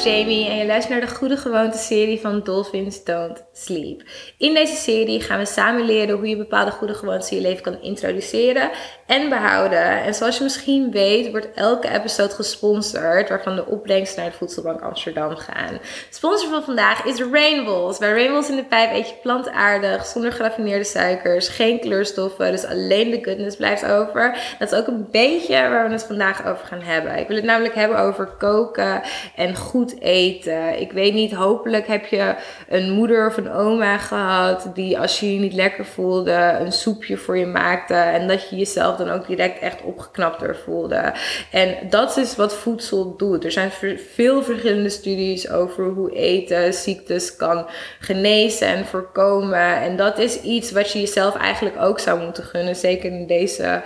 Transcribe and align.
Jamie 0.00 0.48
en 0.48 0.56
je 0.56 0.66
luistert 0.66 0.98
naar 0.98 1.08
de 1.08 1.14
Goede 1.14 1.36
Gewoonte 1.36 1.78
serie 1.78 2.20
van 2.20 2.40
Dolphins 2.42 3.04
Don't 3.04 3.44
Sleep. 3.52 4.02
In 4.38 4.54
deze 4.54 4.76
serie 4.76 5.20
gaan 5.20 5.38
we 5.38 5.46
samen 5.46 5.84
leren 5.84 6.16
hoe 6.16 6.28
je 6.28 6.36
bepaalde 6.36 6.70
goede 6.70 6.94
gewoontes 6.94 7.30
in 7.30 7.36
je 7.36 7.42
leven 7.42 7.62
kan 7.62 7.82
introduceren 7.82 8.70
en 9.06 9.28
behouden. 9.28 10.02
En 10.02 10.14
zoals 10.14 10.36
je 10.36 10.42
misschien 10.42 10.90
weet, 10.90 11.30
wordt 11.30 11.48
elke 11.54 11.88
episode 11.88 12.34
gesponsord, 12.34 13.28
waarvan 13.28 13.56
de 13.56 13.66
opbrengst 13.66 14.16
naar 14.16 14.30
de 14.30 14.36
Voedselbank 14.36 14.80
Amsterdam 14.80 15.36
gaan. 15.36 15.78
sponsor 16.10 16.48
van 16.50 16.62
vandaag 16.62 17.04
is 17.04 17.20
Rainbows. 17.20 17.98
Bij 17.98 18.12
Rainbows 18.12 18.48
in 18.48 18.56
de 18.56 18.64
pijp 18.64 18.92
eet 18.92 19.08
je 19.08 19.14
plantaardig, 19.22 20.06
zonder 20.06 20.32
geraffineerde 20.32 20.84
suikers, 20.84 21.48
geen 21.48 21.80
kleurstoffen, 21.80 22.52
dus 22.52 22.64
alleen 22.64 23.10
de 23.10 23.18
goodness 23.22 23.56
blijft 23.56 23.84
over. 23.84 24.54
Dat 24.58 24.72
is 24.72 24.78
ook 24.78 24.86
een 24.86 25.06
beetje 25.10 25.54
waar 25.54 25.86
we 25.86 25.92
het 25.92 26.04
vandaag 26.04 26.46
over 26.46 26.66
gaan 26.66 26.82
hebben. 26.82 27.18
Ik 27.18 27.26
wil 27.26 27.36
het 27.36 27.44
namelijk 27.44 27.74
hebben 27.74 27.98
over 27.98 28.26
koken 28.26 29.02
en 29.36 29.56
goed 29.56 29.81
eten. 29.90 30.80
Ik 30.80 30.92
weet 30.92 31.14
niet, 31.14 31.32
hopelijk 31.32 31.86
heb 31.86 32.06
je 32.06 32.34
een 32.68 32.90
moeder 32.90 33.26
of 33.26 33.36
een 33.36 33.50
oma 33.50 33.98
gehad 33.98 34.70
die 34.74 34.98
als 34.98 35.20
je 35.20 35.34
je 35.34 35.40
niet 35.40 35.52
lekker 35.52 35.84
voelde, 35.84 36.56
een 36.60 36.72
soepje 36.72 37.16
voor 37.16 37.38
je 37.38 37.46
maakte 37.46 37.94
en 37.94 38.28
dat 38.28 38.48
je 38.48 38.56
jezelf 38.56 38.96
dan 38.96 39.10
ook 39.10 39.26
direct 39.26 39.58
echt 39.58 39.82
opgeknapter 39.82 40.56
voelde. 40.56 41.12
En 41.50 41.76
dat 41.90 42.16
is 42.16 42.36
wat 42.36 42.54
voedsel 42.54 43.16
doet. 43.16 43.44
Er 43.44 43.52
zijn 43.52 43.70
veel 44.12 44.42
verschillende 44.42 44.88
studies 44.88 45.50
over 45.50 45.84
hoe 45.84 46.14
eten 46.14 46.74
ziektes 46.74 47.36
kan 47.36 47.66
genezen 48.00 48.66
en 48.66 48.86
voorkomen. 48.86 49.80
En 49.80 49.96
dat 49.96 50.18
is 50.18 50.40
iets 50.40 50.72
wat 50.72 50.92
je 50.92 51.00
jezelf 51.00 51.36
eigenlijk 51.36 51.80
ook 51.80 51.98
zou 51.98 52.20
moeten 52.20 52.44
gunnen, 52.44 52.76
zeker 52.76 53.12
in 53.12 53.26
deze 53.26 53.82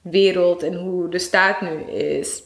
wereld 0.00 0.62
en 0.62 0.74
hoe 0.74 1.10
de 1.10 1.18
staat 1.18 1.60
nu 1.60 1.82
is 1.92 2.42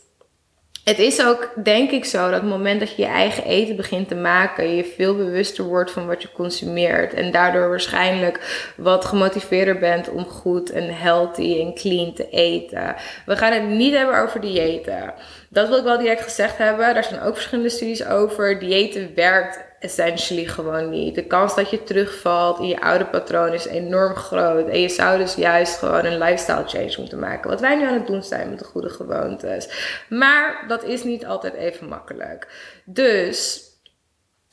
het 0.91 0.99
is 0.99 1.25
ook, 1.25 1.53
denk 1.65 1.91
ik 1.91 2.05
zo, 2.05 2.31
dat 2.31 2.41
het 2.41 2.51
moment 2.51 2.81
dat 2.81 2.97
je 2.97 3.03
je 3.03 3.09
eigen 3.09 3.45
eten 3.45 3.77
begint 3.77 4.09
te 4.09 4.15
maken, 4.15 4.77
je 4.77 4.85
veel 4.85 5.17
bewuster 5.17 5.65
wordt 5.65 5.91
van 5.91 6.07
wat 6.07 6.23
je 6.23 6.33
consumeert. 6.33 7.15
En 7.15 7.31
daardoor 7.31 7.69
waarschijnlijk 7.69 8.73
wat 8.77 9.05
gemotiveerder 9.05 9.79
bent 9.79 10.09
om 10.09 10.25
goed 10.25 10.71
en 10.71 10.95
healthy 10.95 11.61
en 11.61 11.75
clean 11.75 12.13
te 12.15 12.31
eten. 12.31 12.95
We 13.27 13.37
gaan 13.37 13.53
het 13.53 13.69
niet 13.69 13.95
hebben 13.95 14.19
over 14.19 14.41
diëten. 14.41 15.15
Dat 15.49 15.69
wil 15.69 15.79
ik 15.79 15.85
wel 15.85 15.99
direct 15.99 16.23
gezegd 16.23 16.59
hebben. 16.59 16.95
Daar 16.95 17.05
zijn 17.05 17.23
ook 17.23 17.35
verschillende 17.35 17.71
studies 17.71 18.05
over. 18.05 18.59
Diëten 18.59 19.13
werkt 19.15 19.70
essentially 19.81 20.47
gewoon 20.47 20.91
niet. 20.91 21.15
De 21.15 21.25
kans 21.25 21.55
dat 21.55 21.71
je 21.71 21.83
terugvalt 21.83 22.59
in 22.59 22.67
je 22.67 22.81
oude 22.81 23.07
patroon 23.07 23.53
is 23.53 23.67
enorm 23.67 24.15
groot. 24.15 24.69
En 24.69 24.81
je 24.81 24.89
zou 24.89 25.19
dus 25.19 25.35
juist 25.35 25.79
gewoon 25.79 26.05
een 26.05 26.19
lifestyle 26.19 26.69
change 26.69 26.95
moeten 26.99 27.19
maken. 27.19 27.51
Wat 27.51 27.61
wij 27.61 27.77
nu 27.77 27.87
aan 27.87 27.95
het 27.95 28.07
doen 28.07 28.23
zijn 28.23 28.49
met 28.49 28.59
de 28.59 28.65
goede 28.65 28.91
gewoontes. 28.91 29.69
Maar 30.09 30.65
dat 30.69 30.85
is 30.85 31.05
niet 31.05 31.27
altijd 31.27 31.55
even 31.55 31.89
makkelijk. 31.89 32.49
Dus 32.85 33.69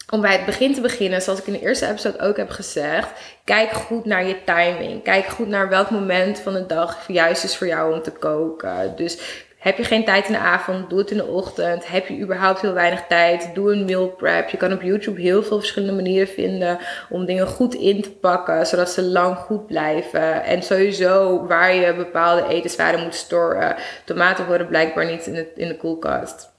om 0.10 0.22
bij 0.22 0.32
het 0.36 0.46
begin 0.46 0.74
te 0.74 0.82
beginnen, 0.82 1.22
zoals 1.22 1.40
ik 1.40 1.48
in 1.48 1.54
de 1.54 1.62
eerste 1.62 1.88
episode 1.88 2.20
ook 2.20 2.38
heb 2.38 2.50
gezegd, 2.50 3.10
kijk 3.44 3.72
goed 3.72 4.06
naar 4.06 4.28
je 4.28 4.44
timing. 4.44 5.04
Kijk 5.04 5.26
goed 5.26 5.48
naar 5.48 5.70
welk 5.70 5.90
moment 5.90 6.40
van 6.40 6.54
de 6.54 6.66
dag 6.66 7.08
juist 7.08 7.44
is 7.44 7.58
voor 7.58 7.68
jou 7.68 7.94
om 7.94 8.02
te 8.02 8.12
koken. 8.12 8.96
Dus 8.96 9.46
heb 9.58 9.78
je 9.78 9.84
geen 9.84 10.06
tijd 10.06 10.26
in 10.26 10.34
de 10.34 10.40
avond, 10.40 10.90
doe 10.90 11.00
het 11.00 11.12
in 11.12 11.18
de 11.18 11.26
ochtend. 11.26 11.88
Heb 11.88 12.08
je 12.08 12.20
überhaupt 12.20 12.62
heel 12.62 12.74
weinig 12.74 13.06
tijd, 13.08 13.50
doe 13.54 13.72
een 13.72 13.86
meal 13.86 14.08
prep. 14.08 14.50
Je 14.50 14.58
kan 14.58 14.74
op 14.74 14.82
YouTube 14.82 15.22
heel 15.22 15.44
veel 15.44 15.58
verschillende 15.58 15.96
manieren 15.96 16.28
vinden 16.28 16.78
om 17.10 17.26
dingen 17.26 17.48
goed 17.48 17.74
in 17.74 18.02
te 18.02 18.12
pakken, 18.12 18.66
zodat 18.68 18.90
ze 18.90 19.04
lang 19.04 19.38
goed 19.38 19.68
blijven. 19.68 20.44
En 20.44 20.64
sowieso 20.64 21.46
waar 21.48 21.74
je 21.74 21.94
bepaalde 21.94 22.48
etenswaren 22.48 23.04
moet 23.04 23.16
storen. 23.16 23.76
Tomaten 24.06 24.46
worden 24.46 24.68
blijkbaar 24.68 25.06
niet 25.06 25.28
in 25.28 25.34
de, 25.34 25.52
in 25.56 25.68
de 25.68 25.78
koelkast 25.78 26.56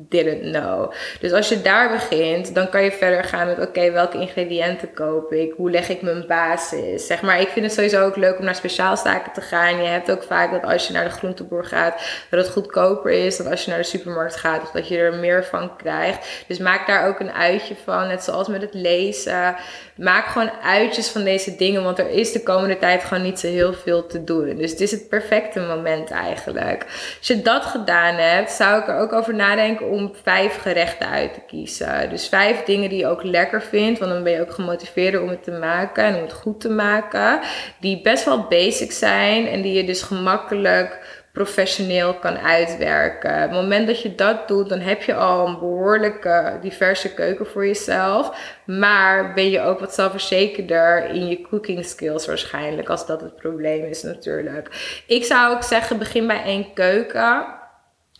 didn't 0.00 0.52
know. 0.52 0.92
Dus 1.20 1.32
als 1.32 1.48
je 1.48 1.62
daar 1.62 1.90
begint, 1.90 2.54
dan 2.54 2.68
kan 2.68 2.82
je 2.82 2.92
verder 2.92 3.24
gaan 3.24 3.46
met: 3.46 3.60
oké, 3.60 3.90
welke 3.90 4.18
ingrediënten 4.18 4.92
koop 4.94 5.32
ik? 5.32 5.52
Hoe 5.56 5.70
leg 5.70 5.88
ik 5.88 6.02
mijn 6.02 6.24
basis? 6.26 7.06
Zeg 7.06 7.22
maar, 7.22 7.40
ik 7.40 7.48
vind 7.48 7.64
het 7.64 7.74
sowieso 7.74 8.04
ook 8.04 8.16
leuk 8.16 8.38
om 8.38 8.44
naar 8.44 8.54
speciaalstaken 8.54 9.32
te 9.32 9.40
gaan. 9.40 9.82
Je 9.82 9.88
hebt 9.88 10.10
ook 10.10 10.22
vaak 10.22 10.50
dat 10.50 10.62
als 10.62 10.86
je 10.86 10.92
naar 10.92 11.04
de 11.04 11.10
groenteboer 11.10 11.64
gaat, 11.64 12.02
dat 12.30 12.40
het 12.40 12.52
goedkoper 12.52 13.10
is 13.10 13.36
dan 13.36 13.46
als 13.46 13.64
je 13.64 13.70
naar 13.70 13.78
de 13.78 13.84
supermarkt 13.84 14.36
gaat, 14.36 14.62
of 14.62 14.70
dat 14.70 14.88
je 14.88 14.98
er 14.98 15.14
meer 15.14 15.44
van 15.44 15.76
krijgt. 15.76 16.44
Dus 16.46 16.58
maak 16.58 16.86
daar 16.86 17.08
ook 17.08 17.20
een 17.20 17.32
uitje 17.32 17.74
van. 17.84 18.06
Net 18.08 18.24
zoals 18.24 18.48
met 18.48 18.62
het 18.62 18.74
lezen. 18.74 19.56
Maak 19.96 20.26
gewoon 20.26 20.50
uitjes 20.62 21.08
van 21.08 21.24
deze 21.24 21.56
dingen, 21.56 21.82
want 21.82 21.98
er 21.98 22.10
is 22.10 22.32
de 22.32 22.42
komende 22.42 22.78
tijd 22.78 23.04
gewoon 23.04 23.22
niet 23.22 23.40
zo 23.40 23.46
heel 23.46 23.72
veel 23.72 24.06
te 24.06 24.24
doen. 24.24 24.56
Dus 24.56 24.70
het 24.70 24.80
is 24.80 24.90
het 24.90 25.08
perfecte 25.08 25.60
moment 25.60 26.10
eigenlijk. 26.10 26.84
Als 27.18 27.26
je 27.26 27.42
dat 27.42 27.64
gedaan 27.64 28.14
hebt, 28.14 28.50
zou 28.50 28.80
ik 28.80 28.88
er 28.88 28.98
ook 28.98 29.12
over 29.12 29.34
nadenken 29.34 29.86
om 29.88 30.12
vijf 30.22 30.56
gerechten 30.56 31.08
uit 31.08 31.34
te 31.34 31.40
kiezen. 31.46 32.10
Dus 32.10 32.28
vijf 32.28 32.62
dingen 32.64 32.88
die 32.88 32.98
je 32.98 33.06
ook 33.06 33.22
lekker 33.22 33.62
vindt, 33.62 33.98
want 33.98 34.12
dan 34.12 34.22
ben 34.22 34.32
je 34.32 34.40
ook 34.40 34.52
gemotiveerd 34.52 35.20
om 35.20 35.28
het 35.28 35.42
te 35.42 35.50
maken 35.50 36.04
en 36.04 36.14
om 36.14 36.22
het 36.22 36.32
goed 36.32 36.60
te 36.60 36.70
maken. 36.70 37.40
Die 37.80 38.02
best 38.02 38.24
wel 38.24 38.46
basic 38.48 38.92
zijn 38.92 39.46
en 39.46 39.62
die 39.62 39.72
je 39.72 39.84
dus 39.84 40.02
gemakkelijk 40.02 40.98
professioneel 41.38 42.14
kan 42.14 42.38
uitwerken. 42.38 43.34
Op 43.34 43.40
het 43.40 43.50
moment 43.50 43.86
dat 43.86 44.02
je 44.02 44.14
dat 44.14 44.48
doet, 44.48 44.68
dan 44.68 44.80
heb 44.80 45.02
je 45.02 45.14
al 45.14 45.46
een 45.46 45.58
behoorlijke 45.58 46.58
diverse 46.60 47.14
keuken 47.14 47.46
voor 47.46 47.66
jezelf. 47.66 48.36
Maar 48.64 49.34
ben 49.34 49.50
je 49.50 49.60
ook 49.60 49.80
wat 49.80 49.94
zelfverzekerder 49.94 51.04
in 51.04 51.28
je 51.28 51.40
cooking 51.40 51.84
skills 51.84 52.26
waarschijnlijk, 52.26 52.88
als 52.88 53.06
dat 53.06 53.20
het 53.20 53.36
probleem 53.36 53.84
is 53.84 54.02
natuurlijk. 54.02 55.02
Ik 55.06 55.24
zou 55.24 55.54
ook 55.54 55.62
zeggen, 55.62 55.98
begin 55.98 56.26
bij 56.26 56.42
één 56.42 56.72
keuken. 56.72 57.46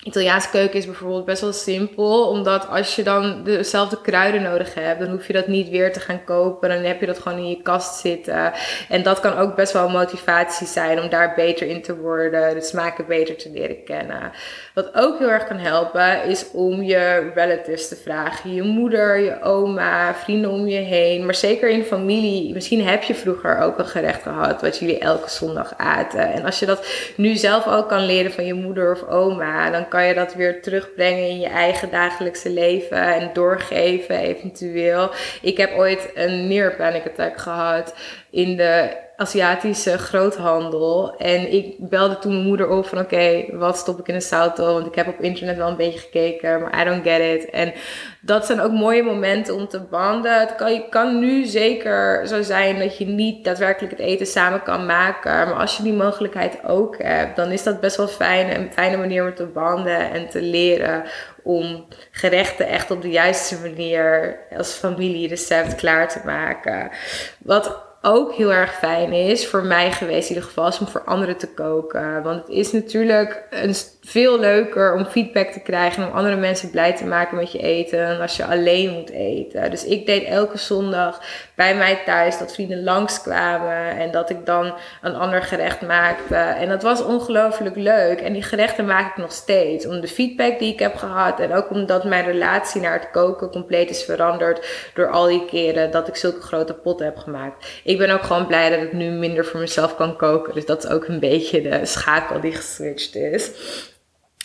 Italiaanse 0.03 0.51
keuken 0.51 0.79
is 0.79 0.87
bijvoorbeeld 0.87 1.25
best 1.25 1.41
wel 1.41 1.53
simpel, 1.53 2.29
omdat 2.29 2.69
als 2.69 2.97
je 2.97 3.03
dan 3.03 3.45
dezelfde 3.45 4.01
kruiden 4.01 4.43
nodig 4.43 4.75
hebt, 4.75 5.01
dan 5.01 5.09
hoef 5.09 5.27
je 5.27 5.33
dat 5.33 5.47
niet 5.47 5.69
weer 5.69 5.93
te 5.93 6.01
gaan 6.01 6.25
kopen. 6.25 6.69
Dan 6.69 6.79
heb 6.79 7.01
je 7.01 7.07
dat 7.07 7.19
gewoon 7.19 7.39
in 7.39 7.49
je 7.49 7.63
kast 7.63 8.01
zitten. 8.01 8.53
En 8.89 9.03
dat 9.03 9.21
kan 9.21 9.37
ook 9.39 9.57
best 9.57 9.73
wel 9.73 9.89
motivatie 9.89 10.67
zijn 10.67 11.01
om 11.01 11.09
daar 11.09 11.33
beter 11.37 11.67
in 11.67 11.83
te 11.83 11.97
worden, 11.97 12.55
de 12.55 12.63
smaken 12.63 13.07
beter 13.07 13.37
te 13.37 13.51
leren 13.51 13.85
kennen. 13.85 14.33
Wat 14.75 14.95
ook 14.95 15.19
heel 15.19 15.31
erg 15.31 15.47
kan 15.47 15.57
helpen, 15.57 16.25
is 16.25 16.51
om 16.53 16.83
je 16.83 17.31
relatives 17.35 17.89
te 17.89 17.97
vragen. 17.97 18.55
Je 18.55 18.63
moeder, 18.63 19.19
je 19.19 19.43
oma, 19.43 20.15
vrienden 20.15 20.51
om 20.51 20.67
je 20.67 20.81
heen, 20.81 21.25
maar 21.25 21.35
zeker 21.35 21.69
in 21.69 21.85
familie. 21.85 22.55
Misschien 22.55 22.87
heb 22.87 23.03
je 23.03 23.15
vroeger 23.15 23.59
ook 23.59 23.79
een 23.79 23.87
gerecht 23.87 24.23
gehad 24.23 24.61
wat 24.61 24.79
jullie 24.79 24.99
elke 24.99 25.31
zondag 25.31 25.75
aten. 25.77 26.33
En 26.33 26.45
als 26.45 26.59
je 26.59 26.67
dat 26.67 26.87
nu 27.17 27.37
zelf 27.37 27.67
ook 27.67 27.89
kan 27.89 28.07
leren 28.07 28.33
van 28.33 28.47
je 28.47 28.55
moeder 28.55 28.93
of 28.93 29.09
oma, 29.09 29.71
dan 29.71 29.88
kan 29.89 30.07
je 30.07 30.15
dat 30.15 30.35
weer 30.35 30.63
terugbrengen 30.63 31.29
in 31.29 31.41
je 31.41 31.49
eigen 31.49 31.91
dagelijkse 31.91 32.51
leven 32.51 33.15
en 33.15 33.31
doorgeven 33.33 34.17
eventueel. 34.17 35.11
Ik 35.43 35.57
heb 35.57 35.77
ooit 35.77 36.11
een 36.15 36.49
near 36.49 36.75
panic 36.75 37.07
attack 37.07 37.39
gehad 37.39 37.95
in 38.31 38.57
de 38.57 39.07
Aziatische 39.21 39.99
groothandel. 39.99 41.17
En 41.17 41.53
ik 41.53 41.75
belde 41.79 42.19
toen 42.19 42.33
mijn 42.33 42.47
moeder 42.47 42.69
op 42.69 42.87
van 42.87 42.99
oké, 42.99 43.45
wat 43.51 43.79
stop 43.79 43.99
ik 43.99 44.09
in 44.09 44.15
een 44.15 44.23
salto? 44.23 44.73
Want 44.75 44.87
ik 44.87 44.95
heb 44.95 45.09
op 45.09 45.21
internet 45.21 45.57
wel 45.57 45.69
een 45.69 45.77
beetje 45.77 45.99
gekeken, 45.99 46.61
maar 46.61 46.81
I 46.81 46.85
don't 46.85 47.03
get 47.03 47.21
it. 47.21 47.51
En 47.51 47.73
dat 48.21 48.47
zijn 48.47 48.61
ook 48.61 48.73
mooie 48.73 49.03
momenten 49.03 49.55
om 49.55 49.69
te 49.69 49.81
banden. 49.81 50.41
Het 50.41 50.55
kan, 50.55 50.89
kan 50.91 51.19
nu 51.19 51.45
zeker 51.45 52.27
zo 52.27 52.43
zijn 52.43 52.79
dat 52.79 52.99
je 52.99 53.07
niet 53.07 53.45
daadwerkelijk 53.45 53.93
het 53.93 54.07
eten 54.07 54.27
samen 54.27 54.63
kan 54.63 54.87
maken. 54.87 55.49
Maar 55.49 55.61
als 55.61 55.77
je 55.77 55.83
die 55.83 55.93
mogelijkheid 55.93 56.65
ook 56.65 57.03
hebt, 57.03 57.37
dan 57.37 57.51
is 57.51 57.63
dat 57.63 57.81
best 57.81 57.97
wel 57.97 58.09
fijn. 58.09 58.55
Een 58.55 58.73
fijne 58.73 58.97
manier 58.97 59.25
om 59.25 59.35
te 59.35 59.47
banden 59.47 60.11
en 60.11 60.29
te 60.29 60.43
leren 60.43 61.05
om 61.43 61.87
gerechten 62.11 62.69
echt 62.69 62.91
op 62.91 63.03
de 63.03 63.11
juiste 63.11 63.57
manier 63.61 64.39
als 64.57 64.73
familierecept 64.73 65.75
klaar 65.75 66.09
te 66.09 66.21
maken. 66.25 66.91
Wat 67.39 67.87
ook 68.03 68.35
heel 68.35 68.53
erg 68.53 68.75
fijn 68.75 69.13
is, 69.13 69.47
voor 69.47 69.63
mij 69.63 69.93
geweest 69.93 70.29
in 70.29 70.35
ieder 70.35 70.49
geval, 70.49 70.69
is 70.69 70.79
om 70.79 70.87
voor 70.87 71.05
anderen 71.05 71.37
te 71.37 71.49
koken. 71.49 72.23
Want 72.23 72.41
het 72.41 72.49
is 72.49 72.73
natuurlijk 72.73 73.47
een, 73.51 73.75
veel 74.03 74.41
leuker 74.41 74.95
om 74.95 75.05
feedback 75.05 75.49
te 75.49 75.61
krijgen 75.61 76.03
en 76.03 76.09
om 76.09 76.17
andere 76.17 76.37
mensen 76.37 76.71
blij 76.71 76.97
te 76.97 77.07
maken 77.07 77.37
met 77.37 77.53
je 77.53 77.59
eten 77.59 78.09
dan 78.09 78.21
als 78.21 78.37
je 78.37 78.45
alleen 78.45 78.93
moet 78.93 79.11
eten. 79.11 79.71
Dus 79.71 79.85
ik 79.85 80.07
deed 80.07 80.25
elke 80.25 80.59
zondag 80.59 81.21
bij 81.55 81.77
mij 81.77 82.03
thuis 82.05 82.39
dat 82.39 82.55
vrienden 82.55 82.85
langskwamen 82.85 83.97
en 83.97 84.11
dat 84.11 84.31
ik 84.31 84.47
dan 84.47 84.75
een 85.03 85.15
ander 85.15 85.43
gerecht 85.43 85.81
maakte. 85.81 86.35
En 86.35 86.69
dat 86.69 86.83
was 86.83 87.05
ongelooflijk 87.05 87.77
leuk. 87.77 88.21
En 88.21 88.33
die 88.33 88.43
gerechten 88.43 88.87
maak 88.87 89.11
ik 89.11 89.23
nog 89.23 89.33
steeds. 89.33 89.87
Om 89.87 90.01
de 90.01 90.09
feedback 90.09 90.59
die 90.59 90.73
ik 90.73 90.79
heb 90.79 90.97
gehad 90.97 91.41
en 91.41 91.53
ook 91.53 91.71
omdat 91.71 92.05
mijn 92.05 92.25
relatie 92.25 92.81
naar 92.81 92.93
het 92.93 93.11
koken 93.11 93.51
compleet 93.51 93.91
is 93.91 94.05
veranderd 94.05 94.91
door 94.95 95.11
al 95.11 95.27
die 95.27 95.45
keren 95.45 95.91
dat 95.91 96.09
ik 96.09 96.17
zulke 96.17 96.41
grote 96.41 96.75
potten 96.75 97.07
heb 97.07 97.17
gemaakt 97.17 97.67
ik 97.89 97.99
ben 97.99 98.11
ook 98.11 98.23
gewoon 98.23 98.47
blij 98.47 98.71
dat 98.71 98.83
ik 98.83 98.93
nu 98.93 99.11
minder 99.11 99.45
voor 99.45 99.61
mezelf 99.61 99.97
kan 99.97 100.17
koken. 100.17 100.55
Dus 100.55 100.67
dat 100.67 100.85
is 100.85 100.91
ook 100.91 101.07
een 101.07 101.21
beetje 101.21 101.63
de 101.63 101.87
schakel 101.87 102.41
die 102.41 102.53
geswitcht 102.53 103.15
is. 103.15 103.51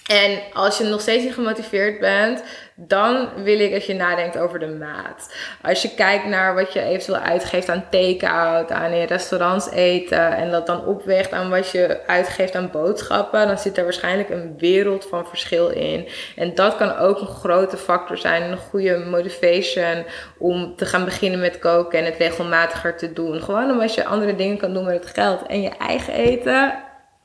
En 0.07 0.39
als 0.53 0.77
je 0.77 0.83
nog 0.83 1.01
steeds 1.01 1.23
niet 1.23 1.33
gemotiveerd 1.33 1.99
bent, 1.99 2.43
dan 2.75 3.29
wil 3.43 3.59
ik 3.59 3.71
dat 3.71 3.85
je 3.85 3.93
nadenkt 3.93 4.37
over 4.37 4.59
de 4.59 4.67
maat. 4.67 5.35
Als 5.61 5.81
je 5.81 5.93
kijkt 5.93 6.25
naar 6.25 6.55
wat 6.55 6.73
je 6.73 6.81
eventueel 6.81 7.17
uitgeeft 7.17 7.69
aan 7.69 7.85
take-out, 7.89 8.71
aan 8.71 8.91
in 8.91 9.05
restaurants 9.05 9.69
eten 9.71 10.35
en 10.35 10.51
dat 10.51 10.67
dan 10.67 10.85
opweegt 10.85 11.31
aan 11.31 11.49
wat 11.49 11.69
je 11.69 11.99
uitgeeft 12.07 12.55
aan 12.55 12.71
boodschappen, 12.71 13.47
dan 13.47 13.57
zit 13.57 13.77
er 13.77 13.83
waarschijnlijk 13.83 14.29
een 14.29 14.55
wereld 14.57 15.05
van 15.05 15.27
verschil 15.27 15.69
in. 15.69 16.07
En 16.35 16.55
dat 16.55 16.75
kan 16.75 16.97
ook 16.97 17.21
een 17.21 17.27
grote 17.27 17.77
factor 17.77 18.17
zijn, 18.17 18.51
een 18.51 18.57
goede 18.57 18.97
motivation 18.97 20.05
om 20.37 20.75
te 20.75 20.85
gaan 20.85 21.05
beginnen 21.05 21.39
met 21.39 21.59
koken 21.59 21.99
en 21.99 22.05
het 22.05 22.17
regelmatiger 22.17 22.97
te 22.97 23.13
doen. 23.13 23.41
Gewoon 23.41 23.71
omdat 23.71 23.93
je 23.93 24.05
andere 24.05 24.35
dingen 24.35 24.57
kan 24.57 24.73
doen 24.73 24.85
met 24.85 25.03
het 25.03 25.13
geld 25.13 25.45
en 25.47 25.61
je 25.61 25.71
eigen 25.77 26.13
eten 26.13 26.73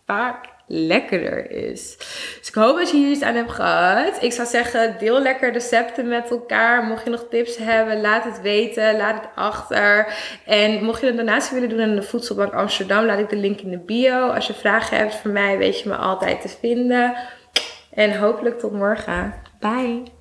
vaak 0.06 0.56
lekkerder 0.69 1.50
is. 1.50 1.97
Dus 2.38 2.49
ik 2.49 2.55
hoop 2.55 2.76
dat 2.76 2.91
je 2.91 2.97
hier 2.97 3.11
iets 3.11 3.23
aan 3.23 3.35
hebt 3.35 3.50
gehad. 3.50 4.23
Ik 4.23 4.32
zou 4.32 4.49
zeggen, 4.49 4.97
deel 4.99 5.20
lekker 5.20 5.53
recepten 5.53 6.09
met 6.09 6.31
elkaar. 6.31 6.85
Mocht 6.85 7.05
je 7.05 7.11
nog 7.11 7.26
tips 7.31 7.56
hebben, 7.56 8.00
laat 8.00 8.25
het 8.25 8.41
weten. 8.41 8.97
Laat 8.97 9.20
het 9.20 9.31
achter. 9.35 10.15
En 10.44 10.85
mocht 10.85 11.00
je 11.00 11.09
een 11.09 11.17
donatie 11.17 11.55
willen 11.55 11.69
doen 11.69 11.81
aan 11.81 11.94
de 11.94 12.03
Voedselbank 12.03 12.53
Amsterdam, 12.53 13.05
laat 13.05 13.19
ik 13.19 13.29
de 13.29 13.37
link 13.37 13.61
in 13.61 13.70
de 13.70 13.79
bio. 13.79 14.29
Als 14.29 14.47
je 14.47 14.55
vragen 14.55 14.97
hebt 14.97 15.15
voor 15.15 15.31
mij, 15.31 15.59
weet 15.59 15.81
je 15.81 15.88
me 15.88 15.97
altijd 15.97 16.41
te 16.41 16.49
vinden. 16.49 17.14
En 17.91 18.19
hopelijk 18.19 18.59
tot 18.59 18.73
morgen. 18.73 19.35
Bye. 19.61 20.18